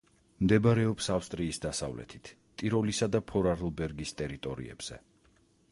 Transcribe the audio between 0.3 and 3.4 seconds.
მდებარეობს ავსტრიის დასავლეთით, ტიროლისა და